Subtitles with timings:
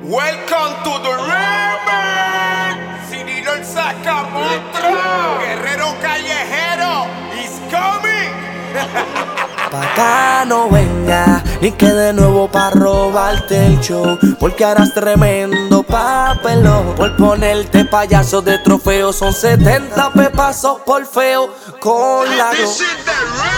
[0.00, 2.78] Welcome to the River.
[3.10, 5.38] Cirilo el sacamontra.
[5.40, 8.30] Guerrero callejero is coming.
[9.72, 14.16] Pa' acá no venga, ni que de nuevo pa' robarte el show.
[14.38, 16.94] Porque harás tremendo papelón.
[16.94, 22.62] Por ponerte payaso de trofeo, son 70 pepazos por feo con la the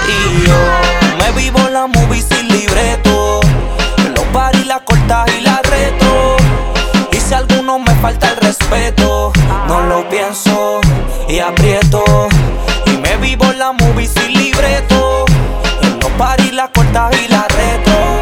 [0.09, 0.57] Y yo
[1.19, 3.41] me vivo la movie sin libreto.
[4.17, 6.30] Los paris, las cortas y la reto.
[7.31, 9.31] Si alguno me falta el respeto,
[9.69, 10.81] no lo pienso
[11.29, 12.03] y aprieto.
[12.87, 15.27] Y me vivo la movie sin libreto.
[15.81, 18.21] En los paris, las cortas y la reto.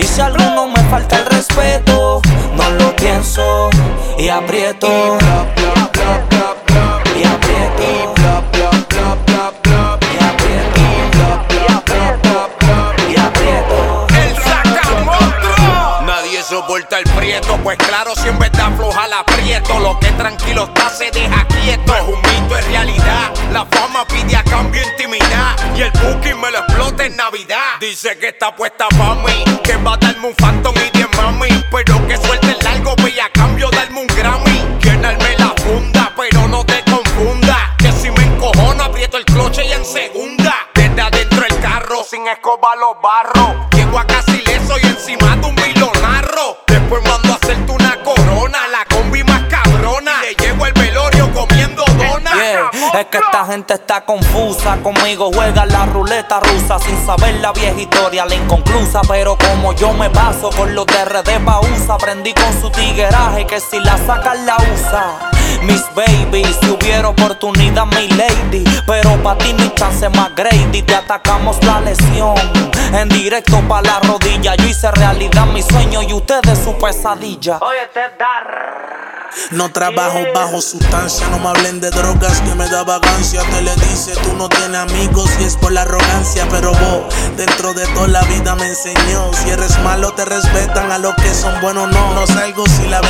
[0.00, 2.20] Y si alguno me falta el respeto,
[2.56, 3.70] no lo pienso
[4.18, 5.16] y aprieto.
[7.16, 8.13] Y aprieto.
[16.74, 19.78] Soporta el prieto, pues claro, siempre está floja la aprieto.
[19.78, 21.94] Lo que tranquilo está se deja quieto.
[21.94, 23.32] Es un mito, es realidad.
[23.52, 25.54] La fama pide a cambio intimidad.
[25.76, 27.78] Y el booking me lo explota en Navidad.
[27.78, 31.64] Dice que está puesta pa' mí, que va a darme un phantom y 10 mami.
[31.70, 34.80] Pero que suelte el largo, ve a cambio darme un Grammy.
[34.80, 37.76] Llenarme la funda, pero no te confunda.
[37.78, 40.52] Que si me encojono, aprieto el cloche y en segunda.
[40.74, 43.63] Desde adentro el carro, sin escoba los barros.
[52.98, 54.78] Es que esta gente está confusa.
[54.80, 56.78] Conmigo juega la ruleta rusa.
[56.78, 59.00] Sin saber la vieja historia, la inconclusa.
[59.08, 63.58] Pero como yo me paso con los de RD Bausa, aprendí con su tigueraje que
[63.58, 65.30] si la sacan la usa.
[65.62, 68.64] Miss Baby, si hubiera oportunidad, mi lady.
[68.86, 70.82] Pero pa' ti ni chance más Grady.
[70.82, 72.34] Te atacamos la lesión.
[72.92, 74.54] En directo pa' la rodilla.
[74.56, 77.58] Yo hice realidad mi sueño y ustedes su pesadilla.
[77.60, 78.00] Oye, te
[79.50, 83.42] No trabajo bajo sustancia, no me hablen de drogas que me da vagancia.
[83.42, 86.46] Te le dice, tú no tienes amigos y es por la arrogancia.
[86.50, 89.32] Pero vos, dentro de toda la vida me enseñó.
[89.32, 92.14] Si eres malo, te respetan, a los que son buenos no.
[92.14, 93.00] No salgo si la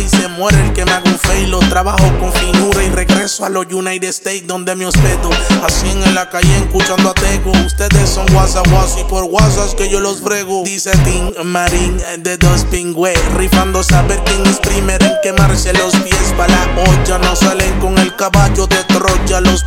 [0.00, 1.50] 26 se muere el que me haga un fail.
[1.50, 5.30] Lo trabajo con finura y regreso a los United States donde me hospedo.
[5.62, 7.52] Así en la calle escuchando a Tego.
[7.66, 8.66] Ustedes son WhatsApp,
[8.98, 10.62] y por WhatsApp que yo los brego.
[10.64, 16.34] Dice Tim Marín de dos pingües, rifando saber quién es primero en quemarse los pies
[16.36, 17.18] para la olla.
[17.18, 18.49] No salen con el caballo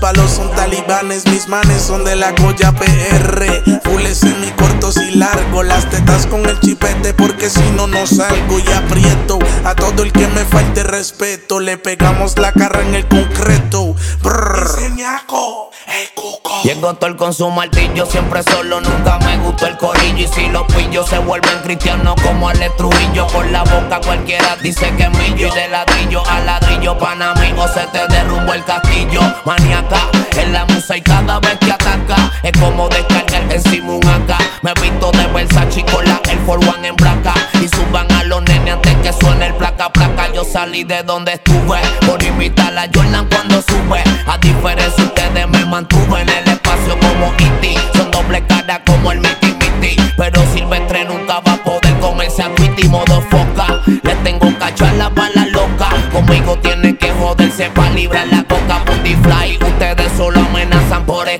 [0.03, 3.79] palos son talibanes, mis manes son de la Goya PR.
[3.85, 8.59] Fules semi cortos y largos, las tetas con el chipete porque si no no salgo
[8.59, 11.61] y aprieto a todo el que me falte respeto.
[11.61, 13.95] Le pegamos la cara en el concreto.
[14.21, 14.91] Brrr.
[15.87, 16.61] el cuco.
[16.63, 20.17] Llegó Thor con su martillo, siempre solo, nunca me gustó el corillo.
[20.17, 24.93] Y si los pillos se vuelven cristianos como el Trujillo, por la boca cualquiera dice
[24.97, 25.47] que millo.
[25.47, 29.21] Y de ladrillo a ladrillo, panamigo, se te derrumbó el castillo.
[30.37, 34.37] En la musa y cada vez que ataca, es como descargar encima un AK.
[34.61, 37.33] Me visto de Versace con la Air Force One en placa.
[37.61, 40.31] Y suban a los nenes antes que suene el placa placa.
[40.33, 44.03] Yo salí de donde estuve, por invitar a Jordan cuando sube.
[44.27, 47.75] A diferencia, ustedes me mantuve en el espacio como E.T.
[47.95, 49.95] Son doble cara como el Miti Miti.
[50.17, 53.81] Pero Silvestre nunca va a poder comerse a Twitty modo foca.
[53.85, 55.09] Le tengo cacho a la
[55.45, 55.89] loca.
[56.11, 59.15] Conmigo tiene que joderse pa' librar la coca booty.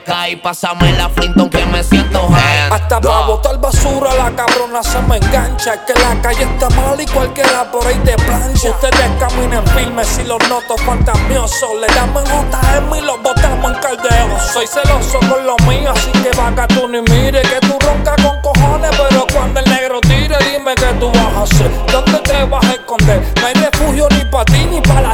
[0.04, 0.36] Sky.
[0.38, 2.72] Pásame la Flinton que me siento high.
[2.72, 5.74] Hasta para botar basura la cabrona se me engancha.
[5.74, 8.70] Es que la calle está mal y cualquiera por ahí te plancha.
[8.70, 11.70] Ustedes caminen firmes si los notos fantasiosos.
[11.80, 14.40] Le damos en JM y los botamos en caldeo.
[14.54, 17.42] Soy celoso con lo mío, así que vaca tú ni mire.
[17.42, 21.44] Que tú roncas con cojones, pero cuando el negro tire, dime qué tú vas a
[21.44, 21.72] hacer.
[21.92, 23.34] ¿Dónde te vas a esconder?
[23.40, 25.13] No hay refugio ni para ti ni para la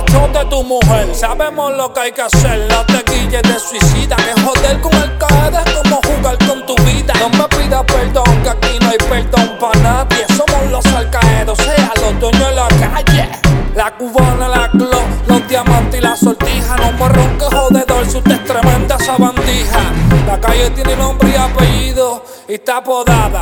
[0.50, 1.14] tu mujer.
[1.14, 2.68] Sabemos lo que hay que hacer.
[2.70, 4.16] No te guilles de suicida.
[4.16, 7.14] Que joder con el caída es como jugar con tu vida.
[7.20, 10.26] No me pidas perdón, que aquí no hay perdón para nadie.
[10.36, 13.30] Somos los alcaedos, sea los dueños de la calle.
[13.76, 16.76] La cubana, la glow, los diamantes y la sortija.
[16.78, 19.80] No me ronques, jodedor, si usted es tremenda sabandija.
[20.26, 23.42] La calle tiene nombre y apellido y está apodada.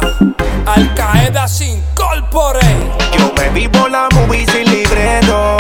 [0.66, 2.60] Al Qaeda sin corpore.
[3.18, 5.57] Yo me vivo la movie sin libreto.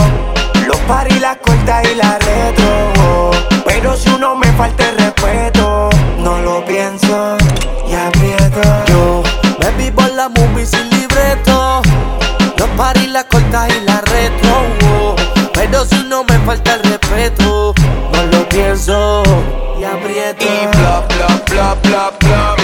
[19.79, 20.45] y aprieto.
[20.45, 22.55] Y bla bla bla bla bla.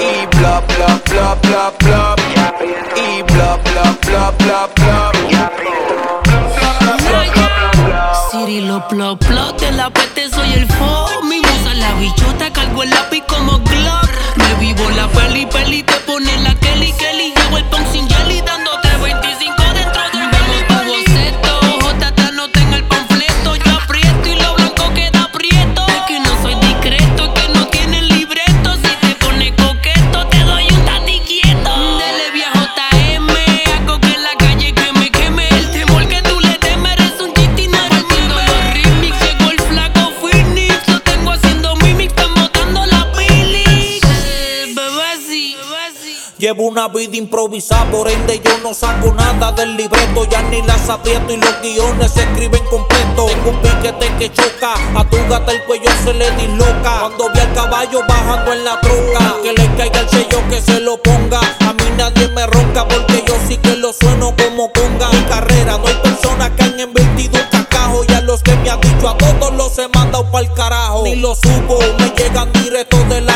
[0.00, 2.14] Y bla bla bla bla bla.
[2.96, 5.10] Y bla bla bla bla bla.
[8.30, 11.08] Cirilo plop plop de la peste soy el fo.
[11.24, 14.10] Mi musa la bichota cargo el lápiz como glock.
[14.36, 15.89] Me vivo la peli pelita
[46.50, 50.88] Llevo una vida improvisada, por ende yo no saco nada del libreto, ya ni las
[50.88, 53.26] aprieto y los guiones se escriben completo.
[53.26, 56.98] Tengo un piquete que choca, a tu gata el cuello se le disloca.
[57.02, 60.80] Cuando vi al caballo bajando en la troca, que le caiga el sello que se
[60.80, 61.38] lo ponga.
[61.38, 65.08] A mí nadie me ronca porque yo sí que lo sueno como conga.
[65.12, 68.70] Mi carrera no hay personas que han invertido un cacajo y a los que me
[68.70, 71.04] han dicho a todos los he mandado pa'l carajo.
[71.04, 73.29] Ni lo supo, me llegan directos de la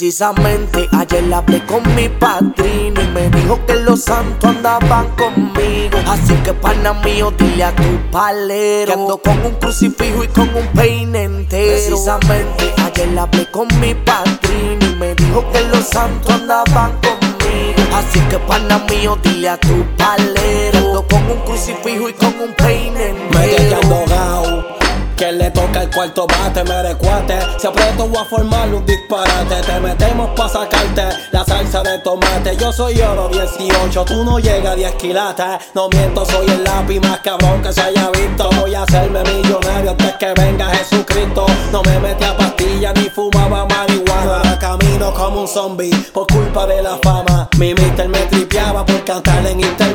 [0.00, 5.98] Precisamente ayer hablé con mi padrino y me dijo que los santos andaban conmigo.
[6.08, 10.48] Así que pana mío, dile a tu palero que ando con un crucifijo y con
[10.56, 11.72] un peine entero.
[11.72, 17.82] Precisamente ayer hablé con mi padrino y me dijo que los santos andaban conmigo.
[17.94, 22.34] Así que pana mío, dile a tu palero que ando con un crucifijo y con
[22.40, 24.06] un peine Me entero.
[24.08, 24.64] Gao.
[25.20, 27.38] Que le toca el cuarto bate, me recuate.
[27.58, 29.60] Si aprieto voy a formar un disparate.
[29.66, 32.56] Te metemos pa' sacarte la salsa de tomate.
[32.56, 35.44] Yo soy oro 18, tú no llegas a 10 quilates.
[35.74, 38.48] No miento, soy el lápiz más cabrón que se haya visto.
[38.62, 41.44] Voy a hacerme millonario antes que venga Jesucristo.
[41.70, 44.36] No me metí a pastillas ni fumaba marihuana.
[44.38, 47.46] Ahora camino como un zombie por culpa de la fama.
[47.58, 49.89] Mi mister me tripeaba por cantar en intermedia.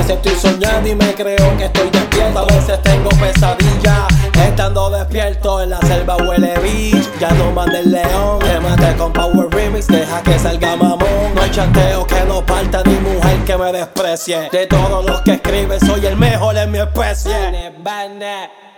[0.00, 2.38] Veces estoy soñando y me creo que estoy despierto.
[2.38, 4.06] A veces tengo pesadillas
[4.46, 5.60] estando despierto.
[5.60, 7.08] En la selva huele beach.
[7.18, 8.38] Ya no mande el león.
[8.40, 9.86] Te maté con Power Remix.
[9.88, 11.34] Deja que salga mamón.
[11.34, 14.48] No hay chanteo que no parta ni mujer que me desprecie.
[14.50, 17.72] De todos los que escriben, soy el mejor en mi especie.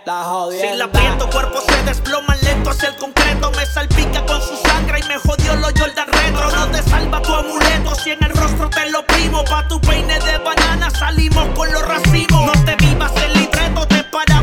[0.05, 0.71] La jodienda.
[0.71, 3.51] Si la aprieto, cuerpo se desploma lento hacia el concreto.
[3.51, 6.51] Me salpica con su sangre y me jodió los Jordan Retro.
[6.51, 9.45] No te salva tu amuleto si en el rostro te lo primo.
[9.45, 12.45] Pa' tu peine de banana salimos con los racimos.
[12.45, 14.42] No te vivas el libreto, te paramos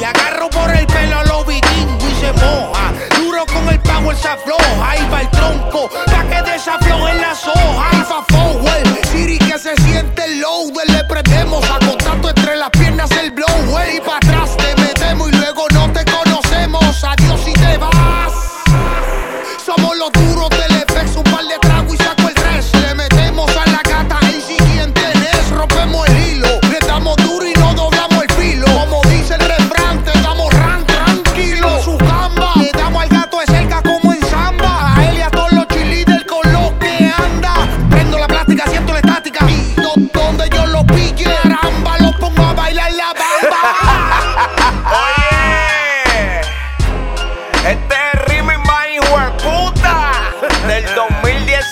[0.00, 2.92] le agarro por el pelo a los vikingos y se moja.
[3.16, 7.92] Duro con el power se afloja, ahí va el tronco, pa' que desaflojen las hojas.
[7.92, 11.78] Y fa forward, Siri que se siente el loader, le prendemos a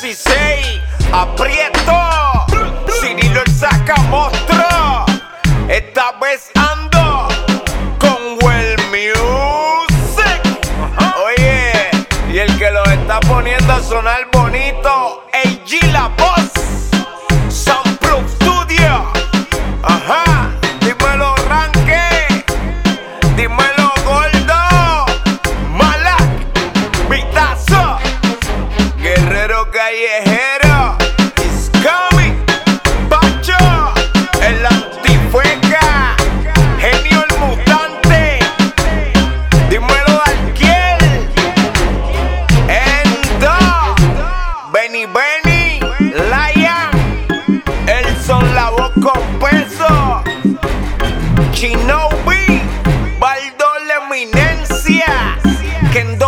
[0.08, 0.80] 2016.
[1.12, 2.46] Aprieto,
[3.00, 5.04] Cirilo el saca monstruo.
[5.68, 7.28] Esta vez ando
[7.98, 10.40] con Well Music.
[11.26, 11.90] Oye,
[12.32, 14.30] y el que lo está poniendo a sonar
[55.92, 56.27] Kendo.